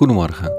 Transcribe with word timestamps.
Goedemorgen 0.00 0.52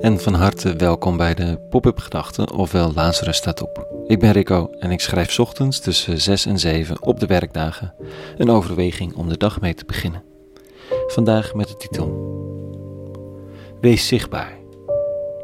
en 0.00 0.20
van 0.20 0.34
harte 0.34 0.76
welkom 0.76 1.16
bij 1.16 1.34
de 1.34 1.58
Pop-up 1.70 1.98
Gedachten, 1.98 2.50
ofwel 2.52 2.92
Lazarus 2.94 3.36
staat 3.36 3.62
op. 3.62 3.86
Ik 4.06 4.18
ben 4.18 4.32
Rico 4.32 4.70
en 4.78 4.90
ik 4.90 5.00
schrijf 5.00 5.38
ochtends 5.38 5.80
tussen 5.80 6.20
6 6.20 6.46
en 6.46 6.58
7 6.58 7.02
op 7.02 7.20
de 7.20 7.26
werkdagen 7.26 7.94
een 8.36 8.50
overweging 8.50 9.14
om 9.14 9.28
de 9.28 9.36
dag 9.36 9.60
mee 9.60 9.74
te 9.74 9.84
beginnen. 9.84 10.22
Vandaag 11.06 11.54
met 11.54 11.68
de 11.68 11.76
titel 11.76 12.08
Wees 13.80 14.06
zichtbaar. 14.06 14.58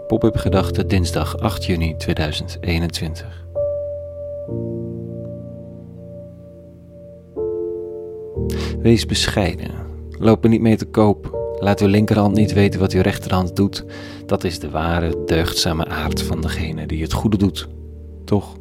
Pop-up 0.06 0.36
Gedachten 0.36 0.88
dinsdag 0.88 1.38
8 1.38 1.64
juni 1.64 1.96
2021. 1.96 3.46
Wees 8.78 9.06
bescheiden. 9.06 9.70
Loop 10.18 10.44
er 10.44 10.50
niet 10.50 10.60
mee 10.60 10.76
te 10.76 10.86
koop 10.86 11.41
Laat 11.62 11.80
uw 11.80 11.88
linkerhand 11.88 12.34
niet 12.34 12.52
weten 12.52 12.80
wat 12.80 12.92
uw 12.92 13.00
rechterhand 13.00 13.56
doet. 13.56 13.84
Dat 14.26 14.44
is 14.44 14.58
de 14.58 14.70
ware, 14.70 15.22
deugdzame 15.26 15.86
aard 15.86 16.22
van 16.22 16.40
degene 16.40 16.86
die 16.86 17.02
het 17.02 17.12
goede 17.12 17.36
doet. 17.36 17.68
Toch? 18.24 18.56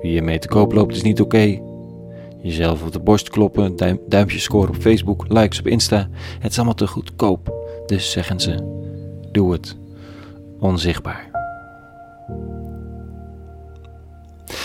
Wie 0.00 0.12
je 0.12 0.22
mee 0.22 0.38
te 0.38 0.48
koop 0.48 0.72
loopt 0.72 0.94
is 0.94 1.02
niet 1.02 1.20
oké. 1.20 1.60
Jezelf 2.42 2.82
op 2.82 2.92
de 2.92 3.00
borst 3.00 3.30
kloppen, 3.30 3.76
duim, 3.76 4.00
duimpjes 4.08 4.42
scoren 4.42 4.68
op 4.68 4.76
Facebook, 4.76 5.24
likes 5.28 5.58
op 5.58 5.66
Insta. 5.66 6.08
Het 6.38 6.50
is 6.50 6.56
allemaal 6.56 6.74
te 6.74 6.86
goedkoop. 6.86 7.54
Dus 7.86 8.10
zeggen 8.10 8.40
ze: 8.40 8.54
doe 9.32 9.52
het 9.52 9.76
onzichtbaar. 10.58 11.30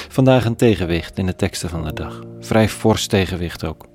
Vandaag 0.10 0.46
een 0.46 0.56
tegenwicht 0.56 1.18
in 1.18 1.26
de 1.26 1.36
teksten 1.36 1.70
van 1.70 1.84
de 1.84 1.94
dag. 1.94 2.22
Vrij 2.40 2.70
fors 2.70 3.08
tegenwicht 3.08 3.66
ook. 3.66 3.86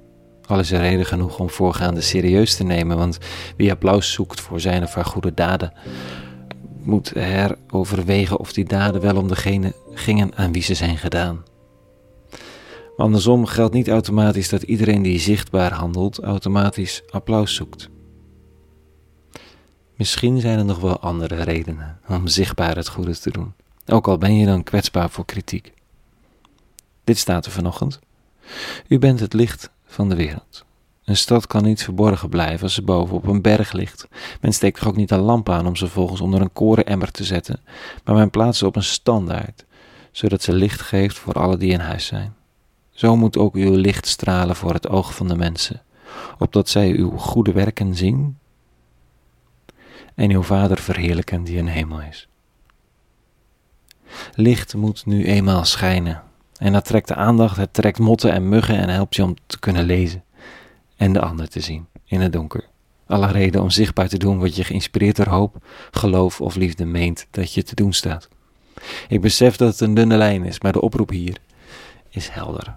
Is 0.58 0.70
er 0.70 0.80
reden 0.80 1.06
genoeg 1.06 1.38
om 1.38 1.50
voorgaande 1.50 2.00
serieus 2.00 2.56
te 2.56 2.64
nemen, 2.64 2.96
want 2.96 3.18
wie 3.56 3.70
applaus 3.70 4.12
zoekt 4.12 4.40
voor 4.40 4.60
zijn 4.60 4.82
of 4.82 4.94
haar 4.94 5.04
goede 5.04 5.34
daden, 5.34 5.72
moet 6.82 7.12
heroverwegen 7.14 8.38
of 8.38 8.52
die 8.52 8.64
daden 8.64 9.00
wel 9.00 9.16
om 9.16 9.28
degene 9.28 9.74
gingen 9.94 10.34
aan 10.34 10.52
wie 10.52 10.62
ze 10.62 10.74
zijn 10.74 10.98
gedaan. 10.98 11.42
Maar 12.96 13.06
andersom 13.06 13.46
geldt 13.46 13.74
niet 13.74 13.88
automatisch 13.88 14.48
dat 14.48 14.62
iedereen 14.62 15.02
die 15.02 15.18
zichtbaar 15.18 15.72
handelt 15.72 16.20
automatisch 16.20 17.02
applaus 17.10 17.54
zoekt. 17.54 17.88
Misschien 19.96 20.40
zijn 20.40 20.58
er 20.58 20.64
nog 20.64 20.80
wel 20.80 20.98
andere 20.98 21.42
redenen 21.42 21.98
om 22.08 22.26
zichtbaar 22.26 22.76
het 22.76 22.88
goede 22.88 23.18
te 23.18 23.30
doen, 23.30 23.54
ook 23.86 24.08
al 24.08 24.18
ben 24.18 24.36
je 24.36 24.46
dan 24.46 24.62
kwetsbaar 24.62 25.10
voor 25.10 25.24
kritiek. 25.24 25.72
Dit 27.04 27.18
staat 27.18 27.46
er 27.46 27.52
vanochtend. 27.52 27.98
U 28.88 28.98
bent 28.98 29.20
het 29.20 29.32
licht 29.32 29.70
van 29.92 30.08
de 30.08 30.14
wereld. 30.14 30.64
Een 31.04 31.16
stad 31.16 31.46
kan 31.46 31.62
niet 31.62 31.82
verborgen 31.82 32.28
blijven 32.28 32.62
als 32.62 32.74
ze 32.74 32.82
boven 32.82 33.16
op 33.16 33.26
een 33.26 33.42
berg 33.42 33.72
ligt. 33.72 34.08
Men 34.40 34.52
steekt 34.52 34.80
er 34.80 34.88
ook 34.88 34.96
niet 34.96 35.10
een 35.10 35.20
lamp 35.20 35.48
aan 35.48 35.66
om 35.66 35.76
ze 35.76 35.88
volgens 35.88 36.20
onder 36.20 36.40
een 36.40 36.52
korenemmer 36.52 37.10
te 37.10 37.24
zetten, 37.24 37.60
maar 38.04 38.14
men 38.14 38.30
plaatst 38.30 38.58
ze 38.58 38.66
op 38.66 38.76
een 38.76 38.82
standaard, 38.82 39.64
zodat 40.12 40.42
ze 40.42 40.52
licht 40.52 40.80
geeft 40.80 41.18
voor 41.18 41.34
alle 41.34 41.56
die 41.56 41.72
in 41.72 41.80
huis 41.80 42.06
zijn. 42.06 42.34
Zo 42.90 43.16
moet 43.16 43.36
ook 43.36 43.54
uw 43.54 43.74
licht 43.74 44.06
stralen 44.06 44.56
voor 44.56 44.72
het 44.72 44.88
oog 44.88 45.14
van 45.14 45.28
de 45.28 45.36
mensen, 45.36 45.82
opdat 46.38 46.68
zij 46.68 46.90
uw 46.90 47.16
goede 47.16 47.52
werken 47.52 47.94
zien 47.94 48.38
en 50.14 50.30
uw 50.30 50.42
Vader 50.42 50.78
verheerlijken 50.78 51.44
die 51.44 51.56
in 51.56 51.66
hemel 51.66 52.00
is. 52.00 52.28
Licht 54.34 54.74
moet 54.74 55.06
nu 55.06 55.24
eenmaal 55.24 55.64
schijnen, 55.64 56.22
en 56.62 56.72
dat 56.72 56.84
trekt 56.84 57.08
de 57.08 57.14
aandacht, 57.14 57.56
het 57.56 57.74
trekt 57.74 57.98
motten 57.98 58.32
en 58.32 58.48
muggen 58.48 58.76
en 58.76 58.88
helpt 58.88 59.16
je 59.16 59.22
om 59.22 59.36
te 59.46 59.58
kunnen 59.58 59.84
lezen 59.84 60.24
en 60.96 61.12
de 61.12 61.20
ander 61.20 61.48
te 61.48 61.60
zien 61.60 61.86
in 62.04 62.20
het 62.20 62.32
donker. 62.32 62.64
Alle 63.06 63.26
reden 63.26 63.62
om 63.62 63.70
zichtbaar 63.70 64.08
te 64.08 64.18
doen 64.18 64.38
wat 64.38 64.56
je 64.56 64.64
geïnspireerd 64.64 65.16
door 65.16 65.28
hoop, 65.28 65.56
geloof 65.90 66.40
of 66.40 66.54
liefde 66.54 66.84
meent 66.84 67.26
dat 67.30 67.54
je 67.54 67.62
te 67.62 67.74
doen 67.74 67.92
staat. 67.92 68.28
Ik 69.08 69.20
besef 69.20 69.56
dat 69.56 69.70
het 69.70 69.80
een 69.80 69.94
dunne 69.94 70.16
lijn 70.16 70.44
is, 70.44 70.60
maar 70.60 70.72
de 70.72 70.80
oproep 70.80 71.10
hier 71.10 71.36
is 72.08 72.28
helder. 72.28 72.74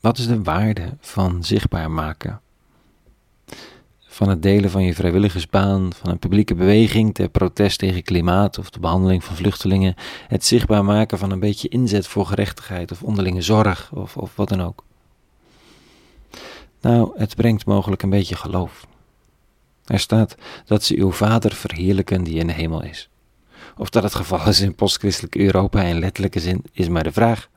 Wat 0.00 0.18
is 0.18 0.26
de 0.26 0.42
waarde 0.42 0.96
van 1.00 1.44
zichtbaar 1.44 1.90
maken? 1.90 2.40
Van 4.12 4.28
het 4.28 4.42
delen 4.42 4.70
van 4.70 4.82
je 4.82 4.94
vrijwilligersbaan, 4.94 5.92
van 5.92 6.10
een 6.10 6.18
publieke 6.18 6.54
beweging 6.54 7.14
ter 7.14 7.28
protest 7.28 7.78
tegen 7.78 8.02
klimaat 8.02 8.58
of 8.58 8.70
de 8.70 8.80
behandeling 8.80 9.24
van 9.24 9.36
vluchtelingen, 9.36 9.94
het 10.28 10.44
zichtbaar 10.44 10.84
maken 10.84 11.18
van 11.18 11.30
een 11.30 11.40
beetje 11.40 11.68
inzet 11.68 12.06
voor 12.06 12.26
gerechtigheid 12.26 12.90
of 12.90 13.02
onderlinge 13.02 13.42
zorg 13.42 13.90
of, 13.94 14.16
of 14.16 14.36
wat 14.36 14.48
dan 14.48 14.62
ook. 14.62 14.84
Nou, 16.80 17.12
het 17.16 17.36
brengt 17.36 17.66
mogelijk 17.66 18.02
een 18.02 18.10
beetje 18.10 18.36
geloof. 18.36 18.86
Er 19.84 19.98
staat 19.98 20.34
dat 20.64 20.84
ze 20.84 20.96
uw 20.96 21.12
Vader 21.12 21.52
verheerlijken 21.54 22.24
die 22.24 22.38
in 22.38 22.46
de 22.46 22.52
hemel 22.52 22.82
is. 22.82 23.08
Of 23.76 23.90
dat 23.90 24.02
het 24.02 24.14
geval 24.14 24.48
is 24.48 24.60
in 24.60 24.74
postchristelijk 24.74 25.36
Europa 25.36 25.82
in 25.82 25.98
letterlijke 25.98 26.40
zin 26.40 26.64
is 26.72 26.88
maar 26.88 27.04
de 27.04 27.12
vraag. 27.12 27.48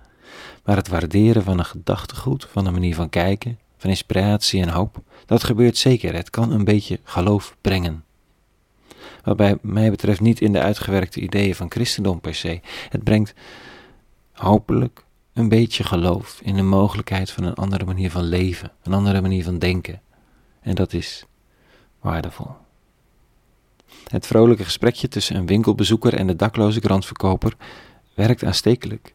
Maar 0.64 0.76
het 0.76 0.88
waarderen 0.88 1.44
van 1.44 1.60
een 1.60 1.66
gedachtegoed, 1.66 2.48
van 2.52 2.66
een 2.66 2.74
manier 2.74 2.96
van 2.96 3.10
kijken, 3.10 3.60
van 3.78 3.90
inspiratie 3.90 4.62
en 4.62 4.70
hoop, 4.70 5.02
dat 5.26 5.44
gebeurt 5.44 5.78
zeker. 5.78 6.14
Het 6.14 6.30
kan 6.30 6.52
een 6.52 6.64
beetje 6.64 7.00
geloof 7.04 7.56
brengen. 7.62 8.04
Wat 9.24 9.58
mij 9.62 9.90
betreft 9.90 10.22
niet 10.22 10.42
in 10.42 10.54
de 10.54 10.62
uitgewerkte 10.62 11.20
ideeën 11.20 11.56
van 11.56 11.72
christendom 11.72 12.22
per 12.22 12.36
se. 12.36 12.60
Het 12.90 13.04
brengt 13.04 13.34
hopelijk 14.34 15.06
een 15.34 15.50
beetje 15.50 15.84
geloof 15.84 16.40
in 16.44 16.56
de 16.56 16.62
mogelijkheid 16.62 17.32
van 17.32 17.44
een 17.44 17.54
andere 17.54 17.86
manier 17.86 18.12
van 18.12 18.24
leven, 18.24 18.72
een 18.84 18.94
andere 18.94 19.22
manier 19.22 19.44
van 19.44 19.60
denken. 19.60 20.02
En 20.62 20.76
dat 20.76 20.94
is 20.94 21.26
waardevol. 22.00 22.52
Het 24.08 24.28
vrolijke 24.28 24.64
gesprekje 24.64 25.08
tussen 25.08 25.36
een 25.36 25.46
winkelbezoeker 25.46 26.14
en 26.14 26.28
de 26.28 26.36
dakloze 26.36 26.80
krantverkoper 26.80 27.56
werkt 28.14 28.44
aanstekelijk. 28.44 29.14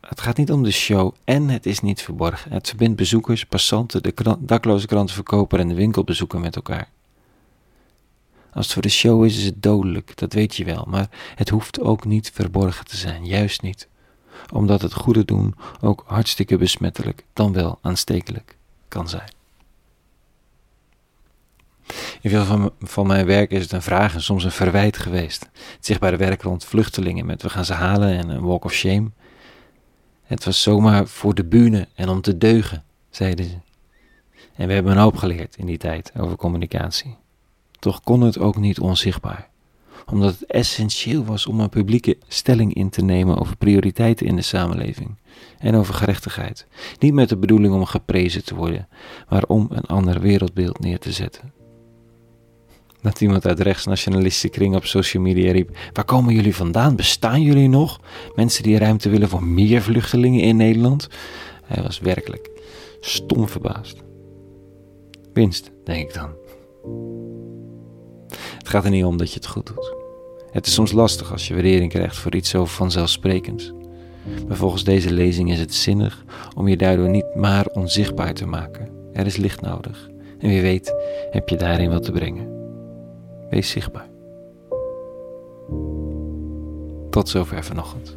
Het 0.00 0.20
gaat 0.20 0.36
niet 0.36 0.52
om 0.52 0.62
de 0.62 0.70
show 0.70 1.14
en 1.24 1.48
het 1.48 1.66
is 1.66 1.80
niet 1.80 2.02
verborgen. 2.02 2.52
Het 2.52 2.68
verbindt 2.68 2.96
bezoekers, 2.96 3.44
passanten, 3.44 4.02
de 4.02 4.36
dakloze 4.38 4.86
krantenverkoper 4.86 5.58
en 5.58 5.68
de 5.68 5.74
winkelbezoeker 5.74 6.40
met 6.40 6.56
elkaar. 6.56 6.88
Als 8.52 8.64
het 8.64 8.74
voor 8.74 8.82
de 8.82 8.88
show 8.88 9.24
is, 9.24 9.36
is 9.36 9.44
het 9.44 9.62
dodelijk, 9.62 10.16
dat 10.16 10.32
weet 10.32 10.56
je 10.56 10.64
wel, 10.64 10.84
maar 10.88 11.08
het 11.34 11.48
hoeft 11.48 11.80
ook 11.80 12.04
niet 12.04 12.30
verborgen 12.34 12.84
te 12.84 12.96
zijn, 12.96 13.26
juist 13.26 13.62
niet. 13.62 13.88
Omdat 14.52 14.82
het 14.82 14.94
goede 14.94 15.24
doen 15.24 15.54
ook 15.80 16.04
hartstikke 16.06 16.56
besmettelijk, 16.56 17.24
dan 17.32 17.52
wel 17.52 17.78
aanstekelijk 17.82 18.56
kan 18.88 19.08
zijn. 19.08 19.34
In 22.20 22.30
veel 22.30 22.44
van, 22.44 22.72
van 22.80 23.06
mijn 23.06 23.26
werk 23.26 23.50
is 23.50 23.62
het 23.62 23.72
een 23.72 23.82
vraag 23.82 24.14
en 24.14 24.22
soms 24.22 24.44
een 24.44 24.50
verwijt 24.50 24.96
geweest. 24.96 25.42
Het 25.52 25.86
zichtbare 25.86 26.16
werk 26.16 26.42
rond 26.42 26.64
vluchtelingen 26.64 27.26
met 27.26 27.42
we 27.42 27.48
gaan 27.48 27.64
ze 27.64 27.72
halen 27.72 28.18
en 28.18 28.28
een 28.28 28.42
walk 28.42 28.64
of 28.64 28.72
shame. 28.72 29.10
Het 30.26 30.44
was 30.44 30.62
zomaar 30.62 31.06
voor 31.06 31.34
de 31.34 31.44
bühne 31.44 31.88
en 31.94 32.08
om 32.08 32.20
te 32.20 32.38
deugen, 32.38 32.84
zeiden 33.10 33.44
ze. 33.44 33.56
En 34.54 34.66
we 34.66 34.72
hebben 34.72 34.92
een 34.92 34.98
hoop 34.98 35.16
geleerd 35.16 35.56
in 35.56 35.66
die 35.66 35.78
tijd 35.78 36.12
over 36.18 36.36
communicatie. 36.36 37.16
Toch 37.78 38.02
kon 38.02 38.20
het 38.20 38.38
ook 38.38 38.56
niet 38.56 38.80
onzichtbaar, 38.80 39.48
omdat 40.06 40.38
het 40.38 40.46
essentieel 40.46 41.24
was 41.24 41.46
om 41.46 41.60
een 41.60 41.68
publieke 41.68 42.18
stelling 42.28 42.74
in 42.74 42.90
te 42.90 43.02
nemen 43.02 43.38
over 43.38 43.56
prioriteiten 43.56 44.26
in 44.26 44.36
de 44.36 44.42
samenleving 44.42 45.16
en 45.58 45.74
over 45.74 45.94
gerechtigheid. 45.94 46.66
Niet 46.98 47.14
met 47.14 47.28
de 47.28 47.36
bedoeling 47.36 47.74
om 47.74 47.84
geprezen 47.84 48.44
te 48.44 48.54
worden, 48.54 48.88
maar 49.28 49.42
om 49.42 49.66
een 49.70 49.86
ander 49.86 50.20
wereldbeeld 50.20 50.78
neer 50.78 50.98
te 50.98 51.12
zetten 51.12 51.52
dat 53.02 53.20
iemand 53.20 53.46
uit 53.46 53.60
rechtsnationalistische 53.60 54.48
kring 54.48 54.76
op 54.76 54.84
social 54.84 55.22
media 55.22 55.52
riep: 55.52 55.76
Waar 55.92 56.04
komen 56.04 56.34
jullie 56.34 56.54
vandaan? 56.54 56.96
Bestaan 56.96 57.42
jullie 57.42 57.68
nog? 57.68 58.00
Mensen 58.34 58.62
die 58.62 58.78
ruimte 58.78 59.08
willen 59.08 59.28
voor 59.28 59.44
meer 59.44 59.82
vluchtelingen 59.82 60.40
in 60.40 60.56
Nederland? 60.56 61.08
Hij 61.64 61.82
was 61.82 61.98
werkelijk 61.98 62.50
stom 63.00 63.48
verbaasd. 63.48 64.02
Winst, 65.32 65.70
denk 65.84 66.08
ik 66.08 66.14
dan. 66.14 66.30
Het 68.58 68.68
gaat 68.68 68.84
er 68.84 68.90
niet 68.90 69.04
om 69.04 69.16
dat 69.16 69.28
je 69.28 69.34
het 69.34 69.46
goed 69.46 69.66
doet. 69.66 69.94
Het 70.50 70.66
is 70.66 70.74
soms 70.74 70.92
lastig 70.92 71.32
als 71.32 71.48
je 71.48 71.54
waardering 71.54 71.90
krijgt 71.90 72.16
voor 72.16 72.34
iets 72.34 72.50
zo 72.50 72.64
vanzelfsprekends. 72.64 73.72
Maar 74.48 74.56
volgens 74.56 74.84
deze 74.84 75.12
lezing 75.12 75.52
is 75.52 75.58
het 75.58 75.74
zinnig 75.74 76.24
om 76.54 76.68
je 76.68 76.76
daardoor 76.76 77.08
niet 77.08 77.34
maar 77.34 77.66
onzichtbaar 77.66 78.34
te 78.34 78.46
maken. 78.46 78.90
Er 79.12 79.26
is 79.26 79.36
licht 79.36 79.60
nodig. 79.60 80.10
En 80.38 80.48
wie 80.48 80.60
weet 80.60 80.94
heb 81.30 81.48
je 81.48 81.56
daarin 81.56 81.90
wat 81.90 82.02
te 82.02 82.12
brengen. 82.12 82.55
Wees 83.50 83.70
zichtbaar. 83.70 84.08
Tot 87.10 87.28
zover 87.28 87.64
vanochtend. 87.64 88.16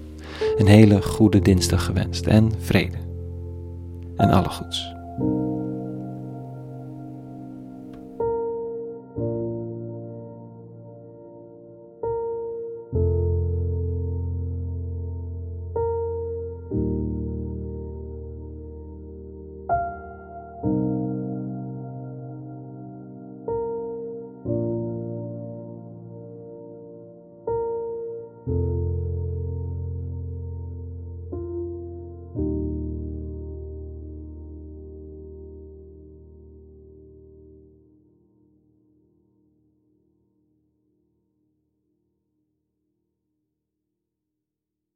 Een 0.58 0.68
hele 0.68 1.02
goede 1.02 1.40
dinsdag 1.40 1.86
gewenst 1.86 2.28
en 2.28 2.52
vrede. 2.60 2.98
En 4.16 4.30
alle 4.30 4.50
goeds. 4.50 4.94